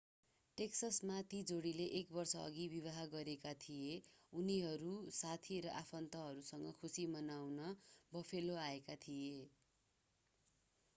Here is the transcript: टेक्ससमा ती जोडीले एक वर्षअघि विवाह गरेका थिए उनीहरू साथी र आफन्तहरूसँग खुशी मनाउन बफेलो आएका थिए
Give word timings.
टेक्ससमा 0.57 1.17
ती 1.31 1.41
जोडीले 1.49 1.85
एक 1.99 2.15
वर्षअघि 2.15 2.65
विवाह 2.71 2.97
गरेका 3.11 3.53
थिए 3.61 3.99
उनीहरू 4.33 4.95
साथी 5.19 5.61
र 5.67 5.77
आफन्तहरूसँग 5.77 6.73
खुशी 6.81 7.07
मनाउन 7.13 7.71
बफेलो 8.11 8.61
आएका 8.63 9.01
थिए 9.01 9.41